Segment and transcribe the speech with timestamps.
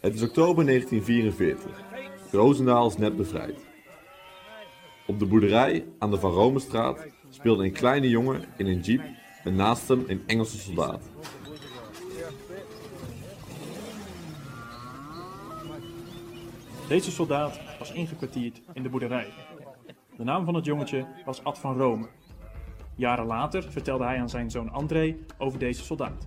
[0.00, 1.70] Het is oktober 1944.
[2.30, 3.66] Roosendaal is net bevrijd.
[5.06, 9.02] Op de boerderij aan de Van Romestraat speelde een kleine jongen in een jeep
[9.44, 11.02] met naast hem een Engelse soldaat.
[16.88, 19.26] Deze soldaat was ingekwartierd in de boerderij.
[20.16, 22.08] De naam van het jongetje was Ad van Rome.
[22.96, 26.26] Jaren later vertelde hij aan zijn zoon André over deze soldaat.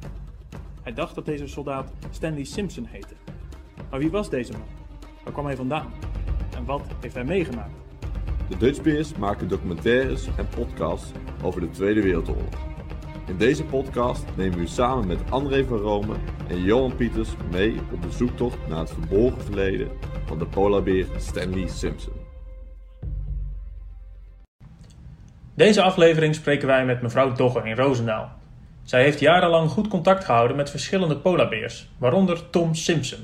[0.83, 3.13] Hij dacht dat deze soldaat Stanley Simpson heette.
[3.89, 4.67] Maar wie was deze man?
[5.23, 5.93] Waar kwam hij vandaan?
[6.55, 7.73] En wat heeft hij meegemaakt?
[8.49, 11.11] De Dutchbeers maken documentaires en podcasts
[11.43, 12.71] over de Tweede Wereldoorlog.
[13.27, 16.15] In deze podcast nemen we u samen met André van Rome
[16.47, 19.89] en Johan Pieters mee op de zoektocht naar het verborgen verleden
[20.25, 22.13] van de polarbeer Stanley Simpson.
[25.55, 28.41] Deze aflevering spreken wij met mevrouw Dogger in Roosendaal.
[28.83, 33.19] Zij heeft jarenlang goed contact gehouden met verschillende polarbeers, waaronder Tom Simpson.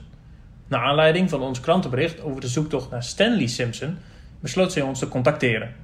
[0.68, 3.98] Naar aanleiding van ons krantenbericht over de zoektocht naar Stanley Simpson
[4.40, 5.76] besloot zij ons te contacteren.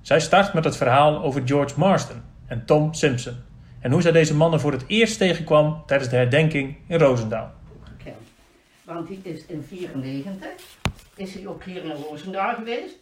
[0.00, 3.34] Zij start met het verhaal over George Marston en Tom Simpson
[3.80, 7.52] en hoe zij deze mannen voor het eerst tegenkwam tijdens de herdenking in Roosendaal.
[8.84, 10.48] Want die is in 94,
[11.14, 12.96] is hij ook hier in Roosendaal geweest.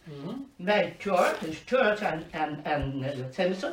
[0.55, 3.71] Bij George, dus George en, en, en eh, Simpson.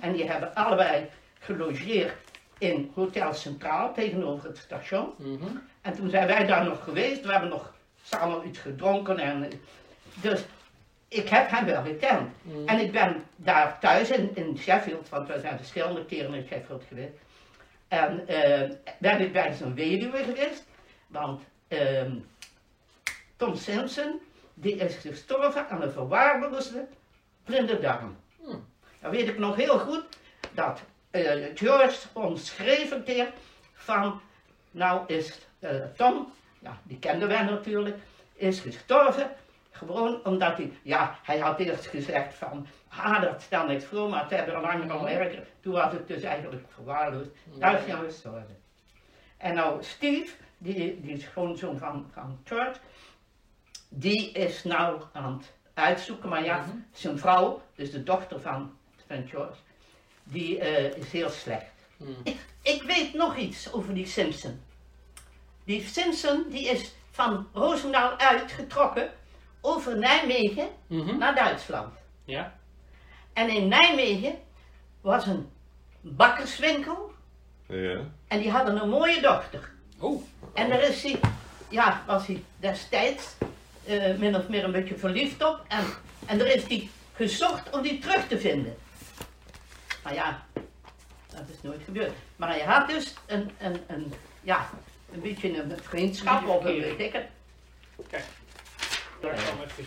[0.00, 1.06] En die hebben allebei
[1.44, 2.14] gelogeerd
[2.58, 5.14] in Hotel Centraal tegenover het station.
[5.80, 9.18] En toen zijn wij daar nog geweest, we hebben nog samen iets gedronken.
[9.18, 9.50] En,
[10.14, 10.44] dus
[11.08, 12.32] ik heb hem wel gekend.
[12.66, 16.84] En ik ben daar thuis in, in Sheffield, want we zijn verschillende keren in Sheffield
[16.88, 17.18] geweest.
[17.88, 20.64] En eh, ben ik bij zijn weduwe geweest,
[21.06, 22.12] want ehm,
[23.36, 24.20] Tom Simpson,
[24.54, 26.86] die is gestorven aan een verwaarloosde
[27.44, 28.16] blinde darm.
[29.00, 30.04] Dan weet ik nog heel goed
[30.52, 30.80] dat
[31.14, 33.32] eh, George ons schreef een keer
[33.72, 34.20] van,
[34.70, 37.96] nou is eh, Tom, ja, die kenden wij natuurlijk,
[38.34, 39.30] is gestorven.
[39.70, 44.22] Gewoon omdat hij, ja, hij had eerst gezegd van, ah, dat stel ik voor, maar
[44.22, 45.44] het hebben lang nog werken.
[45.60, 47.30] Toen was het dus eigenlijk verwaarloosd.
[47.58, 48.56] Daar is hij aan gestorven.
[49.36, 52.80] En nou, Steve, die, die is schoonzoon van, van George,
[53.88, 58.76] die is nou aan het uitzoeken, maar ja, zijn vrouw, dus de dochter van,
[59.06, 59.58] van George,
[60.24, 61.64] die eh, is heel slecht.
[62.22, 64.60] Ik, ik weet nog iets over die Simpson.
[65.64, 69.10] Die Simpson die is van Roosendaal uitgetrokken
[69.60, 70.68] over Nijmegen
[71.18, 71.94] naar Duitsland.
[72.24, 72.54] Ja?
[73.32, 74.34] En in Nijmegen
[75.00, 75.48] was een
[76.00, 77.12] bakkerswinkel
[77.66, 78.00] Ja.
[78.28, 79.70] en die hadden een mooie dochter.
[79.98, 81.20] Oh, En daar is hij,
[81.70, 83.34] ja, was hij destijds
[83.84, 85.64] eh, min of meer een beetje verliefd op.
[85.68, 85.84] En,
[86.26, 88.76] en daar is hij gezocht om die terug te vinden.
[90.04, 90.42] Maar ja,
[91.30, 92.12] dat is nooit gebeurd.
[92.36, 94.68] Maar hij had dus een, een, een, ja,
[95.12, 97.26] een beetje een vriendschap of een weet ik het.
[98.10, 98.24] kijk.
[99.20, 99.84] Daar kwam even...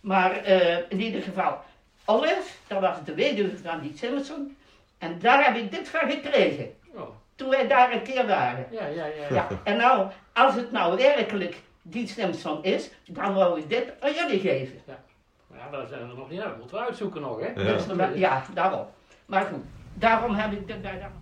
[0.00, 1.58] Maar eh, in ieder geval,
[2.04, 4.56] Olive, dat was de weduwe van die Simpson.
[4.98, 6.74] En daar heb ik dit van gekregen.
[6.94, 8.66] Oh, Toen wij daar een keer waren.
[8.70, 9.26] ja, ja, ja.
[9.30, 14.12] Ja, en nou, als het nou werkelijk die Simpson is, dan wou ik dit aan
[14.12, 14.82] jullie geven.
[14.86, 16.58] Ja, daar zijn we nog niet uit.
[16.58, 17.46] Moeten we uitzoeken nog, hè?
[17.46, 17.72] Ja.
[17.72, 18.86] Dus, ja, daarom.
[19.30, 19.64] Maar goed,
[19.94, 21.12] daarom heb ik dit bij daar.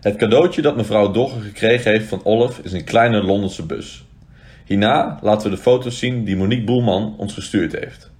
[0.00, 4.04] Het cadeautje dat mevrouw Dogger gekregen heeft van Olaf is een kleine Londense bus.
[4.64, 8.10] Hierna laten we de foto's zien die Monique Boelman ons gestuurd heeft.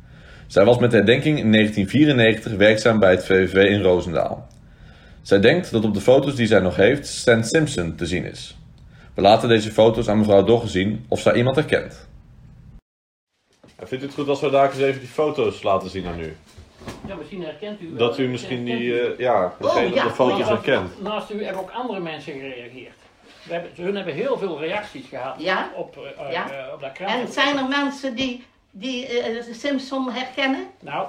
[0.46, 4.46] Zij was met de herdenking in 1994 werkzaam bij het VVV in Roosendaal.
[5.22, 8.56] Zij denkt dat op de foto's die zij nog heeft Stan Simpson te zien is.
[9.14, 12.08] We laten deze foto's aan mevrouw Dogger zien of zij iemand herkent.
[13.78, 16.36] Vindt u het goed als we daar eens even die foto's laten zien aan u?
[17.06, 17.96] Ja, misschien herkent u...
[17.96, 20.02] Dat u misschien die, eh, ja, degene Oh, ja.
[20.04, 20.46] de foto's Ja.
[20.46, 21.02] herkent.
[21.02, 22.94] Naast u hebben ook andere mensen gereageerd.
[23.42, 25.70] We hebben, hun hebben heel veel reacties gehad Ja?
[25.76, 26.50] op, eh, Ja.
[26.50, 27.10] eh, op dat krant.
[27.12, 29.08] En zijn er mensen die, die
[29.50, 30.66] Simpson herkennen?
[30.80, 31.06] Nou,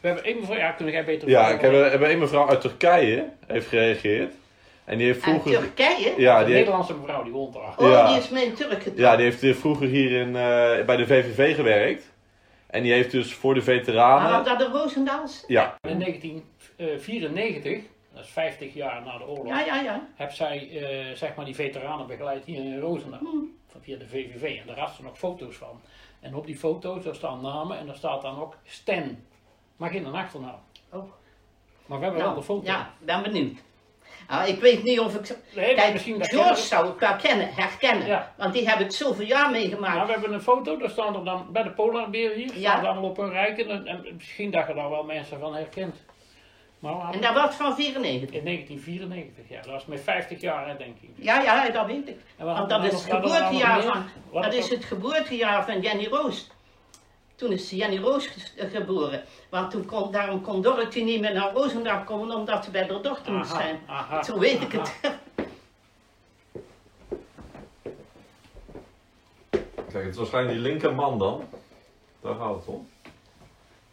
[0.00, 0.56] we hebben één mevrouw...
[0.56, 4.32] Ja, kun jij beter Ja, ik heb, een mevrouw uit Turkije heeft gereageerd.
[4.84, 5.60] En die heeft Uit vroeger...
[5.62, 6.12] Turkije?
[6.16, 7.72] Ja, Een die heeft, Nederlandse mevrouw, die woont daar.
[7.76, 8.08] Oh, Ja.
[8.08, 8.98] die is met een Turk getrouwd.
[8.98, 12.04] ja, die heeft vroeger hier in, eh, bij de VVV gewerkt.
[12.74, 14.30] En die heeft dus voor de veteranen...
[14.30, 15.44] Maar dat de Roosendaals?
[15.46, 17.82] Ja, In 1994,
[18.14, 20.06] dat is 50 jaar na de oorlog, Ja, ja, ja.
[20.14, 23.20] heb zij eh, zeg maar die veteranen begeleid hier in Roosendaal.
[23.20, 23.56] Hmm.
[23.68, 24.60] Van via de VVV.
[24.60, 25.80] En daar had ze nog foto's van.
[26.20, 29.16] En op die foto's, daar staan namen en daar staat dan ook Stan.
[29.76, 30.58] Maar geen een achternaam.
[30.92, 31.02] Oh.
[31.86, 32.66] Maar we hebben wel de Nou, foto.
[32.66, 33.58] ja, ben benieuwd.
[34.28, 35.36] Nou, ik weet niet of ik...
[35.54, 38.06] Nee, Kijk, misschien George zou ik wel kennen, herkennen.
[38.06, 38.32] Ja.
[38.36, 39.96] Want die heb ik zoveel jaar meegemaakt.
[39.96, 42.70] Maar we hebben een foto, daar staan er dan bij de polarbeer hier, Ja.
[42.70, 43.58] staan allemaal op een rijk.
[43.58, 45.96] En, en misschien dat je daar wel mensen van herkent.
[46.78, 48.36] Maar En dat was van 94.
[48.38, 49.56] in 1994, ja.
[49.62, 51.10] Dat was met 50 jaar, hè, denk ik.
[51.14, 52.16] Ja, ja, dat weet ik.
[52.36, 54.04] Want dat is het geboortejaar van,
[54.42, 56.46] dat is het geboortejaar van Jenny Roos.
[57.44, 59.24] Toen is Jenny Roos eh, geboren.
[59.50, 63.02] Want toen kon, daarom kon Dorothy niet meer naar Roosendaal komen, omdat ze bij haar
[63.02, 63.80] dochter moest zijn.
[63.86, 64.92] aha, Zo weet ik het.
[69.90, 71.44] Kijk, het is waarschijnlijk die linkerman dan.
[72.20, 72.88] Daar gaat het om.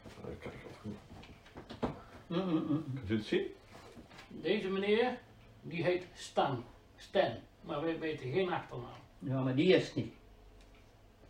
[0.07, 1.89] Even kijken of ik-
[2.27, 2.83] Mm, mm, mm.
[2.95, 3.45] Kunt u het zien?
[4.27, 5.18] Deze meneer,
[5.62, 6.63] die heet Stan.
[6.98, 7.31] Stan.
[7.62, 9.00] Maar we weten geen achternaam.
[9.19, 10.13] Ja, maar die is het niet.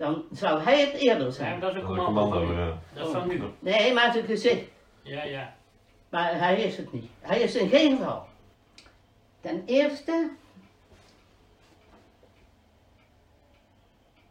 [0.01, 1.59] Dan zou hij het eerder Ja, zijn.
[1.59, 2.77] dat is een commando ja.
[2.94, 3.42] Dat is van nu.
[3.59, 4.69] Nee, maar zijn gezicht.
[5.01, 5.53] Ja, ja.
[6.09, 7.09] Maar hij is het niet.
[7.19, 8.25] Hij is in geen geval.
[9.42, 10.30] Ten eerste.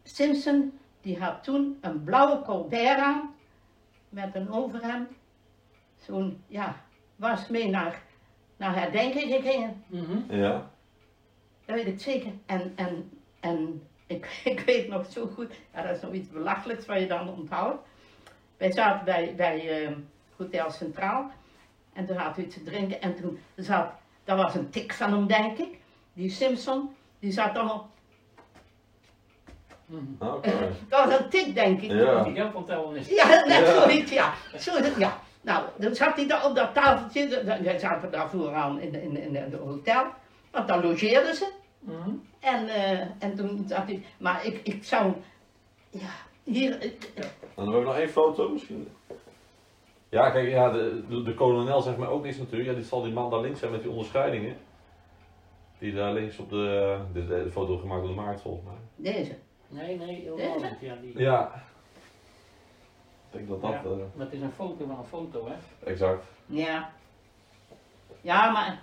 [0.03, 3.35] Simpson die had toen een blauwe colbert aan
[4.09, 5.09] met een overhemd.
[6.07, 6.85] Zo'n, ja,
[7.17, 8.03] was mee naar,
[8.57, 9.85] naar herdenking gegaan.
[9.87, 10.35] Mhm.
[10.35, 10.71] Ja.
[11.65, 12.33] Dat weet ik zeker.
[12.47, 16.87] En, en, en ik, ik weet nog zo goed, ja, dat is nog iets belachelijks
[16.87, 17.83] wat je dan onthoudt.
[18.57, 19.91] Wij zaten bij, bij eh,
[20.37, 21.31] Hotel Centraal
[21.93, 23.91] en toen hadden we iets te drinken en toen zat,
[24.25, 25.79] dat was een tik van hem denk ik,
[26.13, 27.91] die Simpson, die zat allemaal,
[29.87, 30.03] Mhm.
[30.19, 30.51] Ah, Oké.
[30.89, 31.91] dat was een tik denk ik.
[31.91, 32.23] Ja.
[32.23, 32.33] Die
[32.95, 33.09] is.
[33.09, 33.81] Ja, net Ja.
[33.81, 34.33] zoiets, ja.
[34.59, 35.21] Zo ja.
[35.41, 38.81] Nou, dan zat hij daar op dat tafeltje, dan- dan dan zaten we daar vooraan
[38.81, 40.05] in, in, in het hotel,
[40.51, 41.53] want daar logeerden ze.
[42.41, 45.13] En, eh, en toen zat hij, maar ik, ik zou,
[45.91, 46.11] ja,
[46.45, 47.11] hier, ik-
[47.55, 48.89] dan hebben we nog één foto misschien.
[50.09, 52.71] Ja, kijk, ja, de, de, de kolonel zegt mij ook niets natuurlijk.
[52.71, 54.57] Ja, dit zal die man daar links zijn met die onderscheidingen.
[55.79, 59.13] Die daar links op de, de, de, de foto gemaakt door Maart volgens mij.
[59.13, 59.37] deze.
[59.69, 60.67] Nee, nee, helemaal Deze?
[60.71, 60.81] niet.
[60.81, 61.19] Ja, die.
[61.19, 61.63] Ja.
[63.31, 65.55] Ik denk dat dat, Ja, eh, maar het is een foto van een foto, hè?
[65.91, 66.25] exact.
[66.47, 66.91] Ja.
[68.21, 68.81] Ja, maar.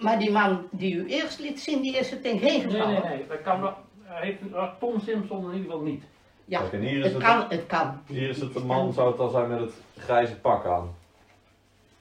[0.00, 2.86] Maar die man die u eerst liet zien, die is het in geen Nee, geval.
[2.86, 3.26] nee, nee.
[3.28, 3.74] Dat kan wel.
[4.02, 4.38] Hij heeft
[4.80, 6.04] Tom Simpson in ieder geval niet.
[6.44, 8.00] Ja, Kijk, en hier is het het, kan, het kan.
[8.06, 10.94] hier is het de man, zou het dan zijn met het grijze pak aan.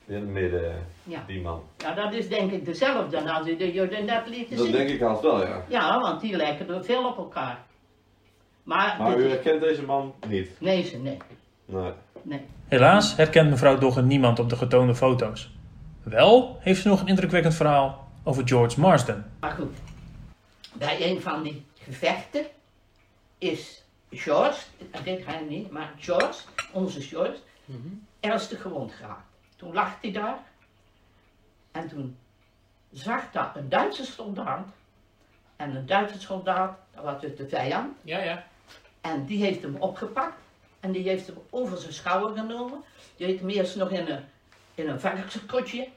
[0.05, 1.23] In het midden, Ja.
[1.27, 1.63] die man.
[1.77, 4.71] ja, dat is denk ik dezelfde dan die de jullie net Dat zien.
[4.71, 5.63] denk ik haast wel, ja.
[5.67, 7.59] Ja, want die lijken er veel op elkaar.
[8.63, 10.49] Maar, u is- herkent deze man niet?
[10.59, 11.17] nee, ze, nee,
[11.65, 11.91] Nee.
[12.21, 12.41] nee.
[12.67, 15.51] Helaas herkent mevrouw Dogge niemand op de getoonde foto's.
[16.09, 19.31] Wel heeft ze nog een indrukwekkend verhaal over George Marsden.
[19.39, 19.77] Maar goed,
[20.73, 22.45] bij een van die gevechten
[23.37, 24.59] is George,
[24.91, 27.37] dat deed hij niet, maar George, onze George,
[28.19, 29.27] ernstig gewond geraakt.
[29.55, 30.37] Toen lag hij daar
[31.71, 32.17] en toen
[32.91, 34.67] zag dat een Duitse soldaat,
[35.55, 38.45] en een Duitse soldaat, dat was dus de vijand, Ja, ja.
[39.01, 40.37] en die heeft hem opgepakt
[40.79, 42.83] en die heeft hem over zijn schouder genomen.
[43.15, 44.23] Die heeft hem eerst nog in een,
[44.75, 45.87] in een varkenskotje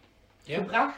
[0.43, 0.57] Ja.
[0.57, 0.97] gebracht.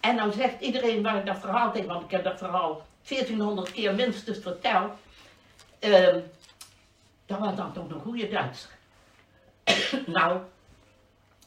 [0.00, 3.72] En dan zegt iedereen waar ik dat verhaal tegen, want ik heb dat verhaal 1400
[3.72, 4.92] keer minstens verteld.
[5.78, 6.20] ehm,
[7.26, 8.70] dat was dan toch een goede Duitser.
[10.06, 10.40] nou,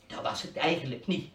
[0.07, 1.31] dat was het eigenlijk niet.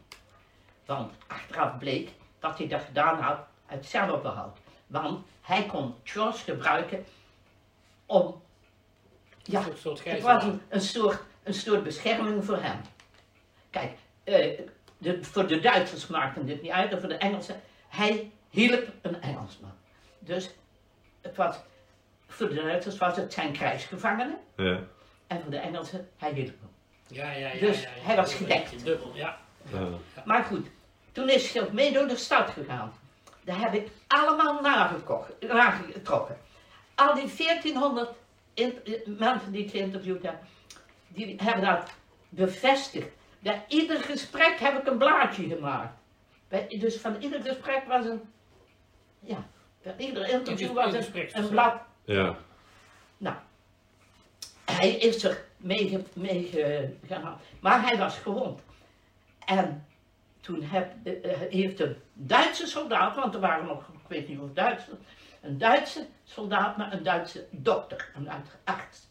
[0.85, 4.59] Want achteraf bleek dat hij dat gedaan had uit zelfbehoud.
[4.87, 7.05] Want hij kon George gebruiken
[8.07, 8.43] om,
[9.43, 12.81] ja, Een soort het was een, een, soort, een soort bescherming voor hem.
[13.71, 14.61] Kijk, eh,
[14.99, 17.61] de, voor de Duitsers maakte dit niet uit, en voor de Engelsen.
[17.89, 19.73] Hij hielp een Engelsman.
[20.19, 20.51] Dus
[21.21, 21.57] het was,
[22.29, 24.37] voor de Duitsers was het zijn krijgsgevangene.
[24.57, 24.79] Ja.
[25.27, 26.71] En voor de Engelsen, hij hielp hem.
[27.07, 27.61] Ja, ja, ja.
[27.61, 28.03] Dus ja, ja.
[28.03, 28.85] hij was gedekt.
[28.85, 29.39] Dubbel, ja.
[29.73, 29.89] ja.
[30.25, 30.67] Maar goed,
[31.13, 32.93] toen is hij mee door de stad gegaan.
[33.45, 36.39] Daar heb ik allemaal nagekocht, nagetrokken.
[36.95, 38.11] Al die 1400
[38.55, 40.37] in- eh, mensen die ik geïnterviewd heb,
[41.09, 41.91] die hebben dat
[42.29, 43.09] bevestigd.
[43.39, 45.99] Bij ieder gesprek heb ik een blaadje gemaakt.
[46.49, 48.21] Bij, dus van ieder gesprek was een,
[49.21, 49.47] ja,
[49.83, 52.37] bij ieder interview was een, een blad Ja.
[53.17, 53.37] nou,
[54.65, 56.51] hij is er mee, mee
[57.07, 57.41] gehaald.
[57.61, 58.61] Maar hij was gewond.
[59.47, 59.87] En
[60.41, 64.39] toen heb, eh, eh, heeft een Duitse soldaat, want er waren nog, ik weet niet
[64.39, 64.99] of Duitsers,
[65.43, 69.07] een Duitse soldaat, maar een Duitse dokter, een Duitse arts.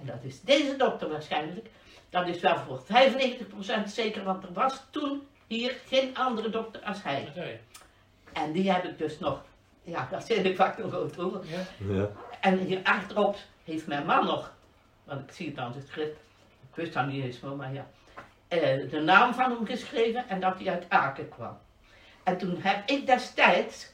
[0.00, 1.68] En dat is deze dokter waarschijnlijk.
[2.10, 7.02] Dat is wel voor 95% zeker, want er was toen hier geen andere dokter als
[7.02, 7.24] hij.
[7.34, 7.44] Dat.
[8.32, 9.42] En die heb ik dus nog,
[9.82, 11.40] ja, daar zit ik vaak nog over.
[11.46, 11.60] Ja.
[11.94, 12.10] Ja.
[12.40, 14.52] En hier achterop heeft mijn man nog,
[15.04, 16.16] want ik zie het aan het schrift,
[16.70, 17.86] ik wist dat niet eens meer, maar ja,
[18.48, 21.58] eh, de naam van hem geschreven en dat hij uit Aken kwam.
[22.22, 23.92] En toen heb ik destijds,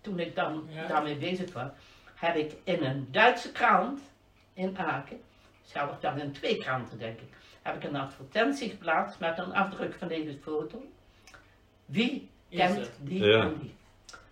[0.00, 0.86] toen ik dan Ja.
[0.86, 1.68] daarmee bezig was,
[2.14, 4.00] heb ik in een Duitse krant
[4.54, 5.20] in Aken,
[5.66, 7.28] zelfs dan in twee kranten denk ik,
[7.62, 10.84] heb ik een advertentie geplaatst met een afdruk van deze foto.
[11.84, 12.90] Wie Is kent het?
[12.98, 13.40] die Ja.
[13.40, 13.74] en die?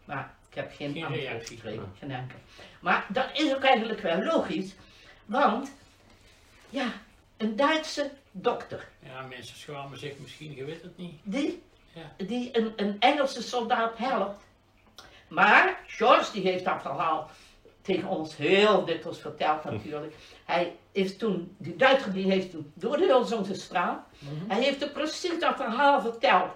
[0.05, 2.39] Maar ik heb geen, Geen antwoord gekregen, geen enkel.
[2.81, 4.75] Maar dat is ook eigenlijk wel logisch,
[5.25, 5.73] want
[6.71, 6.87] ja,
[7.37, 11.21] een Duitse dokter Ja, mensen schamen zich misschien, je weet het niet.
[11.23, 11.63] die,
[11.93, 12.25] Ja.
[12.25, 14.43] die een, een Engelse soldaat helpt.
[15.29, 17.31] Maar George die heeft dat verhaal
[17.85, 20.15] tegen ons heel dikwijls verteld natuurlijk.
[20.45, 24.01] Hij is toen, die Duitser die heeft toen door de Hulzonse straat,
[24.49, 26.51] hij heeft er precies dat verhaal verteld.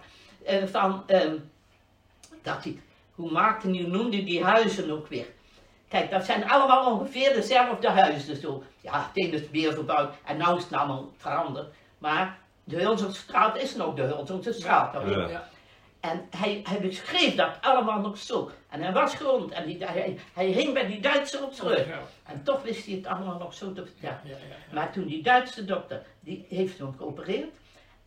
[0.45, 1.37] eh, van, ehm,
[2.43, 2.79] dat hij,
[3.15, 5.27] hoe maakte hij, noemde hij die huizen ook weer?
[5.89, 8.63] Kijk, dat zijn allemaal ongeveer dezelfde huizen zo.
[8.81, 11.75] Ja, het een is weer verbouwd en nu is het allemaal veranderd.
[11.99, 14.93] Maar de Hulzonse straat is nog de Hulzonse straat.
[15.29, 15.49] Ja.
[16.09, 18.51] En hij, hij beschreef dat allemaal nog zo.
[18.69, 21.87] En hij was grond en die, hij, hij hing bij die Duitser op zijn rug.
[21.87, 22.01] Ja.
[22.25, 24.21] En toch wist hij het allemaal nog zo te vertellen.
[24.25, 24.75] Ja, ja, ja.
[24.75, 27.55] Maar toen die Duitse dokter, die heeft hem geopereerd.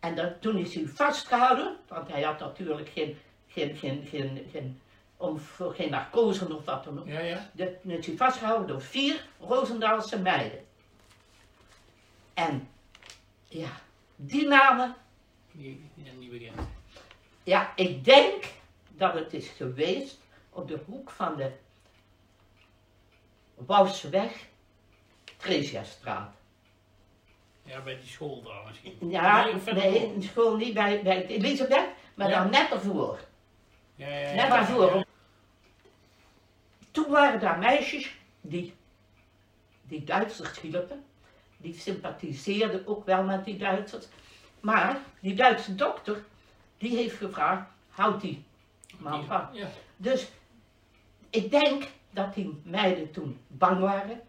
[0.00, 3.18] En dan, toen is hij vastgehouden, want hij had natuurlijk geen,
[3.48, 4.80] geen, geen, geen, geen,
[5.16, 7.06] om, voor geen narcose of wat dan ook.
[7.06, 7.50] Ja, ja.
[7.52, 10.64] De, toen is hij vastgehouden door vier Roosendaalse meiden.
[12.34, 12.68] En
[13.48, 13.70] ja,
[14.16, 14.94] die namen
[15.52, 16.81] Die, niet bekend.
[17.42, 18.44] Ja, ik denk
[18.88, 20.18] dat het is geweest
[20.50, 21.50] op de hoek van de
[23.54, 24.46] Wouseweg,
[25.36, 26.34] Tresiastraat.
[27.62, 29.10] Ja, bij die school daar misschien.
[29.10, 32.42] Ja, Nee, in school niet bij, bij Elisabeth, maar Ja.
[32.42, 33.18] dan net ervoor.
[33.94, 34.34] Ja, ja, ja.
[34.34, 35.04] Net daarvoor.
[36.90, 38.74] Toen waren daar meisjes die,
[39.82, 41.04] die Duitsers hielpen.
[41.56, 44.06] Die sympathiseerden ook wel met die Duitsers.
[44.60, 46.24] Maar die Duitse dokter,
[46.82, 48.44] die heeft gevraagd, houdt die
[48.98, 49.48] man van.
[49.52, 49.66] Ja.
[49.96, 50.28] Dus
[51.30, 54.20] ik denk dat die meiden toen bang waren.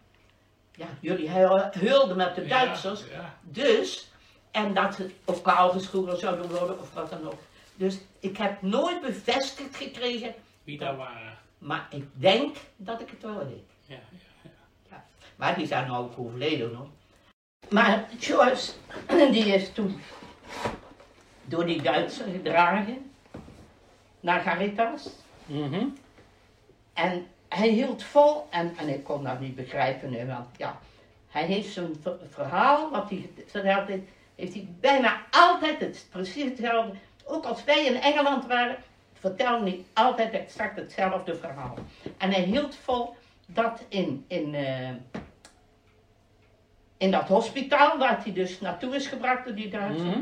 [0.74, 3.04] Ja, jullie heulden met de Ja, Duitsers.
[3.10, 4.10] Ja, Dus,
[4.50, 7.38] en dat ze op kaal geschoren zouden worden of wat dan ook.
[7.74, 10.34] Dus ik heb nooit bevestigd gekregen,
[10.64, 11.38] wie daar waren.
[11.58, 13.70] maar ik denk dat ik het wel weet.
[13.86, 13.98] Ja,
[14.90, 15.04] ja.
[15.36, 16.88] Maar die zijn ook overleden hoor.
[17.70, 18.72] Maar Joyce,
[19.32, 20.00] die is toen
[21.44, 23.10] door die Duitsers gedragen
[24.20, 25.08] naar Caritas.
[25.46, 25.84] Mhm.
[26.92, 30.78] En hij hield vol, en, en ik kon dat niet begrijpen, hè, want ja,
[31.28, 34.02] hij heeft zijn ver- verhaal, wat hij verteld heeft,
[34.34, 36.92] heeft hij bijna altijd het precies hetzelfde.
[37.24, 38.76] Ook als wij in Engeland waren,
[39.12, 41.74] vertelde hij altijd exact hetzelfde verhaal.
[42.18, 43.14] En hij hield vol
[43.46, 44.88] dat in, in, eh,
[46.96, 50.20] in dat hospitaal, waar hij dus naartoe is gebracht door die Duitsers, Mhm.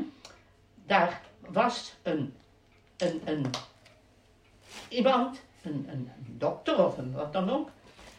[0.86, 2.34] Daar was een,
[2.96, 3.50] een, een
[4.88, 7.70] iemand, een, een, dokter of een wat dan ook.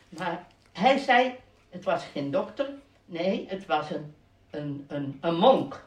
[0.09, 1.35] Maar hij zei,
[1.69, 2.69] het was geen dokter,
[3.05, 4.15] nee, het was een,
[4.49, 5.83] een, een, een monk.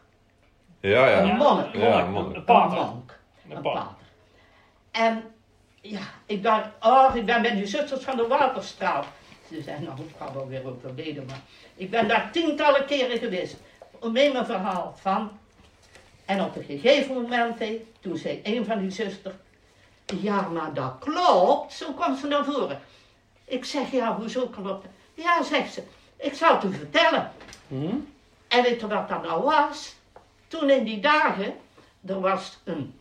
[0.80, 1.22] Ja, ja.
[1.22, 1.74] Een monnik.
[1.76, 2.32] Ja, een monnik.
[2.32, 2.78] Een Een pater.
[2.78, 3.18] monk.
[3.48, 3.96] Een Een pater.
[4.90, 5.24] En
[5.80, 9.06] ja, ik dacht, oh, ik ben met die zusters van de Waterstraat.
[9.48, 11.40] Ze zijn nog ook al weer overleden, maar
[11.74, 13.56] ik ben daar tientallen keren geweest.
[14.00, 15.38] Om mee mijn verhaal van.
[16.26, 17.58] En op een gegeven moment,
[18.00, 19.34] toen zei een van die zusters,
[20.20, 21.72] ja, maar dat klopt.
[21.72, 22.80] Zo kwam ze naar voren.
[23.44, 24.92] Ik zeg, ja, hoezo klopt het?
[25.14, 25.82] Ja, zegt ze,
[26.16, 27.32] ik zal het u vertellen.
[27.66, 27.94] Mhm.
[28.48, 29.94] En weet je wat dat nou was?
[30.48, 31.54] Toen in die dagen,
[32.06, 32.98] er was een,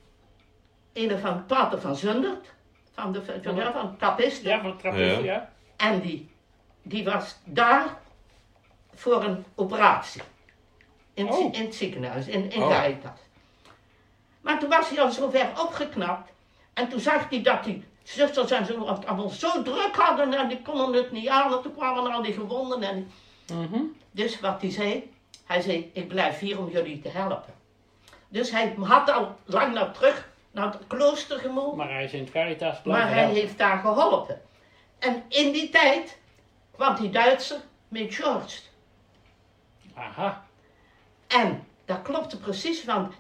[0.94, 2.54] een van Pater van Zundert,
[2.94, 5.34] van de van, van Kapisten, Ja, van de trappisten, Ja.
[5.34, 5.50] ja.
[5.78, 6.30] en die,
[6.82, 7.98] die was daar
[8.94, 10.22] voor een operatie.
[11.16, 11.54] In, het zie- Oh.
[11.58, 12.70] in het ziekenhuis, in, in Oh.
[12.70, 13.20] Caritas.
[14.42, 16.32] Maar toen was hij al zo ver opgeknapt.
[16.74, 20.48] En toen zag hij dat die zusters en zo het allemaal zo druk hadden en
[20.48, 21.54] die konden het niet aan.
[21.54, 22.84] En toen kwamen al die gewonden.
[22.84, 23.12] En,
[23.54, 23.80] Mhm.
[24.12, 25.12] dus wat hij zei,
[25.46, 27.54] hij zei, ik blijf hier om jullie te helpen.
[28.28, 31.78] Dus hij had al lang naar terug naar het klooster gemogen.
[31.78, 34.42] Maar hij is in het Caritas Maar hij heeft daar geholpen.
[35.00, 36.18] En in die tijd
[36.76, 37.58] kwam die Duitser
[37.88, 38.58] met George.
[39.94, 40.45] Aha.
[41.28, 43.14] En dat klopte precies, want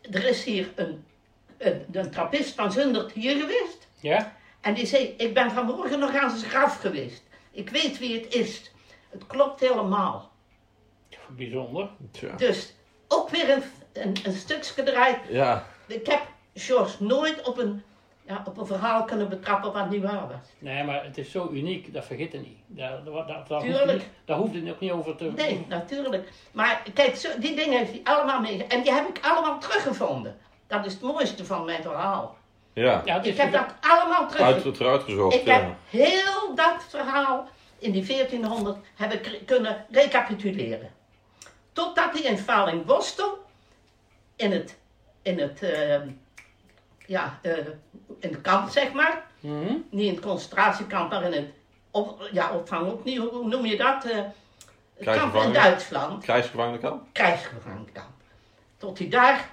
[0.00, 1.04] er is hier een,
[1.58, 3.88] een, een trappist van Zundert hier geweest.
[4.00, 4.36] Ja?
[4.60, 7.22] En die zei, ik ben vanmorgen nog aan zijn graf geweest.
[7.50, 8.72] Ik weet wie het is.
[9.10, 10.32] Het klopt helemaal.
[11.28, 11.90] Bijzonder.
[12.10, 12.36] Tja.
[12.36, 12.74] Dus
[13.08, 15.18] ook weer een, een, een stukje eruit.
[15.28, 15.66] Ja.
[15.86, 16.22] Ik heb
[16.54, 17.82] George nooit op een,
[18.26, 20.46] ja, op een verhaal kunnen betrappen wat niet waar was.
[20.58, 22.58] Nee, maar het is zo uniek, dat vergeet je niet.
[22.66, 24.08] Daar, daar, daar, daar, hoeft Tuurlijk.
[24.24, 25.32] daar hoeft je ook niet over te...
[25.36, 26.28] Nee, natuurlijk.
[26.52, 28.64] Maar kijk, zo, die dingen heeft hij allemaal mee.
[28.64, 30.36] En die heb ik allemaal teruggevonden.
[30.66, 32.36] Dat is het mooiste van mijn verhaal.
[32.72, 33.22] Ja.
[33.22, 34.86] Ik heb dat allemaal terug.
[34.86, 35.76] Uit, gezocht, Ik heb ja.
[35.98, 40.90] heel dat verhaal in die 1400 heb ik kunnen recapituleren.
[41.72, 43.44] Totdat hij in Falingborstel
[44.36, 44.78] in het,
[45.22, 46.00] in het, eh,
[47.06, 47.56] ja, eh,
[48.18, 49.74] in het kamp zeg maar, Mhm.
[49.90, 51.50] niet in het concentratiekamp, maar in het
[51.90, 54.04] op, ja, opvang ook niet, hoe noem je dat?
[54.04, 54.18] Eh,
[54.94, 55.52] het kamp in?
[55.52, 57.02] Duitsland, Krijgsgevangenenkamp?
[57.12, 58.10] krijgsgevangenkamp.
[58.76, 59.50] Tot hij daar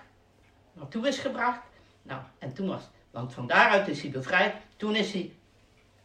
[0.73, 1.59] naartoe is gebracht.
[2.01, 2.81] Nou, en toen was,
[3.11, 4.55] want van daaruit is hij bevrijd.
[4.77, 5.33] Toen is hij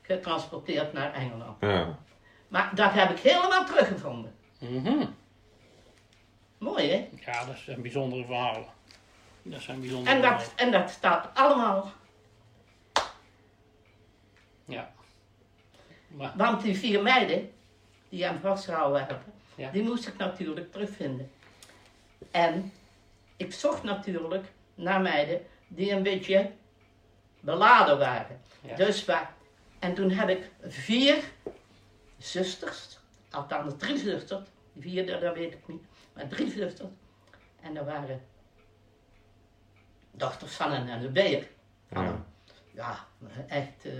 [0.03, 1.57] getransporteerd naar Engeland.
[1.61, 1.99] Ja.
[2.49, 4.35] Maar dat heb ik helemaal teruggevonden.
[4.59, 5.07] Mhm.
[6.59, 7.09] Mooi hè?
[7.33, 8.67] Ja, dat zijn bijzondere verhalen.
[9.51, 11.93] Dat zijn bijzondere En dat, en dat staat allemaal.
[14.65, 14.93] Ja.
[16.09, 17.53] Maar, Want die vier meiden
[18.09, 19.23] die hem vastgehouden hebben,
[19.55, 19.71] Ja.
[19.71, 21.31] die moest ik natuurlijk terugvinden.
[22.31, 22.73] En
[23.37, 26.51] ik zocht natuurlijk naar meiden die een beetje
[27.41, 28.41] beladen waren.
[28.61, 28.75] Ja.
[28.75, 29.35] Dus waar,
[29.79, 31.17] en toen heb ik vier
[32.19, 32.99] zusters,
[33.31, 34.49] althans drie zusters,
[34.79, 36.91] vierde dat weet ik niet, maar drie zusters.
[37.61, 38.21] En dat waren
[40.17, 41.47] dochters van een NSB'er.
[41.93, 42.25] Van Ja.
[42.75, 42.99] ja,
[43.49, 43.85] echt.
[43.85, 43.93] eh,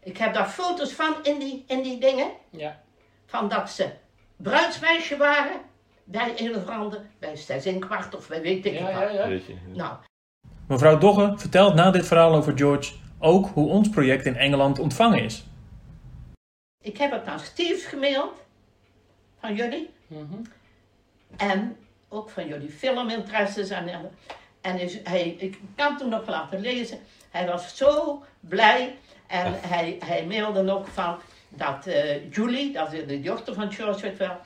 [0.00, 2.80] ik heb daar foto's van in die, in die dingen ja.
[3.26, 3.90] van dat ze
[4.36, 5.60] bruidsmeisje waren
[6.04, 9.12] bij een of ander, bij zes en kwart of bij weet ik Ja, wat.
[9.12, 9.38] ja, ja.
[9.74, 9.96] Nou,
[10.68, 15.22] Mevrouw Dogge vertelt na dit verhaal over George ook hoe ons project in Engeland ontvangen
[15.22, 15.44] is.
[16.84, 18.32] ik heb het aan Steve gemaild,
[19.40, 20.34] van jullie, Mhm.
[21.36, 21.76] en
[22.08, 23.70] ook van jullie filminteresses.
[23.70, 24.10] En, en,
[24.66, 26.98] en is, hij, ik kan het hem nog laten lezen,
[27.30, 28.94] hij was zo blij
[29.26, 31.18] en hij, hij mailde ook van
[31.48, 34.36] dat eh, Julie, dat is de dochter van George weet wel,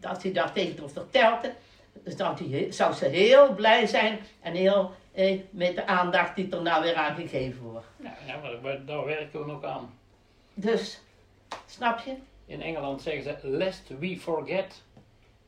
[0.00, 1.52] dat hij dat tegen haar vertelde.
[1.92, 6.50] Dus dat hij, zou ze heel blij zijn en heel eh, met de aandacht die
[6.50, 7.86] er nou weer aan gegeven wordt.
[7.96, 9.98] Ja, ja maar daar werken we nog aan.
[10.54, 11.00] Dus,
[11.66, 12.14] snap je?
[12.46, 14.82] In Engeland zeggen ze, lest we forget.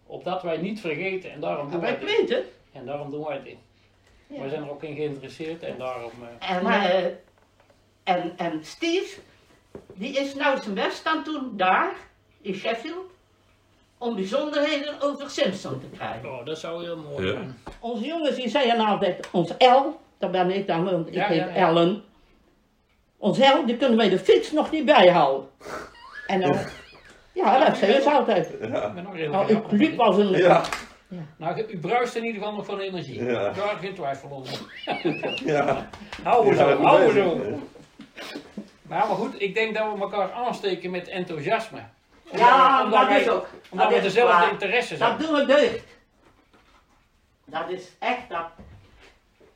[0.06, 2.44] Opdat wij niet vergeten en daarom doen wij het.
[2.72, 3.56] En daarom doen wij dit.
[4.32, 4.40] Ja.
[4.40, 6.10] Wij zijn er ook in geïnteresseerd en daarom...
[6.40, 7.04] eh, En, eh,
[8.04, 9.20] en, en Steve,
[9.94, 11.92] die is nou zijn best aan het doen daar,
[12.40, 13.10] in Sheffield,
[13.98, 16.30] om bijzonderheden over Simpson te krijgen.
[16.32, 17.32] oh, dat zou heel mooi Ja.
[17.32, 17.58] zijn.
[17.80, 21.38] Onze jongens die zeiden altijd, ons L, daar ben ik dan, want ik Ja, heet
[21.38, 21.54] ja, ja.
[21.54, 22.02] Ellen.
[23.18, 25.48] Ons L, die kunnen wij de fiets nog niet bijhouden.
[26.26, 26.56] En dan,
[27.32, 28.52] ja, dat zei ze altijd.
[28.52, 28.58] Ik
[28.94, 30.60] ben nog heel Nou, ik liep als een...
[31.12, 31.18] Ja.
[31.36, 33.24] Nou, u bruist in ieder geval nog van energie.
[33.24, 33.50] Ja.
[33.50, 34.60] Daar geen twijfel over.
[35.52, 35.88] Ja.
[36.22, 37.36] Hou we Ja, zo, hou we zo.
[38.82, 41.78] Nou, maar goed, ik denk dat we elkaar aansteken met enthousiasme.
[42.32, 43.48] Ja, omdat dat wij, is ook.
[43.70, 44.50] Omdat dat we dezelfde waar.
[44.50, 45.26] interesses Dat hebben.
[45.26, 45.84] doen we deugd.
[47.44, 48.46] Dat is echt dat.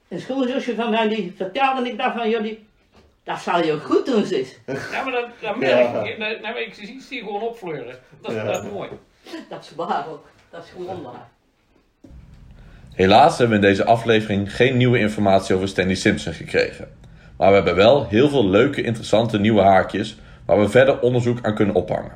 [0.09, 2.67] Een schoonzusje van mij die vertelde ik dat van jullie.
[3.25, 4.59] Dat zal je goed doen, zus.
[4.93, 6.03] Ja, maar dat, dat merk Ja.
[6.03, 6.19] ik.
[6.19, 7.99] Dat, nou, ik zie zie gewoon opfleuren.
[8.21, 8.45] Dat, Ja.
[8.45, 8.89] dat is mooi.
[9.49, 10.27] Dat is waar ook.
[10.51, 11.29] Dat is gewoon waar.
[12.97, 16.89] Helaas hebben we in deze aflevering geen nieuwe informatie over Stanley Simpson gekregen.
[17.37, 21.55] Maar we hebben wel heel veel leuke, interessante nieuwe haakjes waar we verder onderzoek aan
[21.55, 22.13] kunnen ophangen.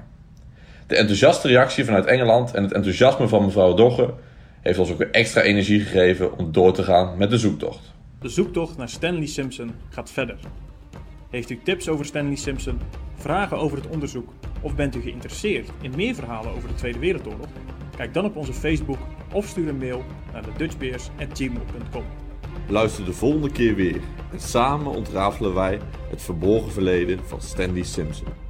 [0.86, 4.14] De enthousiaste reactie vanuit Engeland en het enthousiasme van mevrouw Dogge
[4.60, 7.92] heeft ons ook weer extra energie gegeven om door te gaan met de zoektocht.
[8.20, 10.36] De zoektocht naar Stanley Simpson gaat verder.
[11.30, 12.80] Heeft u tips over Stanley Simpson,
[13.14, 17.48] vragen over het onderzoek of bent u geïnteresseerd in meer verhalen over de Tweede Wereldoorlog?
[17.96, 18.98] Kijk dan op onze Facebook
[19.32, 20.50] of stuur een mail naar de.
[22.68, 24.00] Luister de volgende keer weer
[24.32, 28.49] en samen ontrafelen wij het verborgen verleden van Stanley Simpson.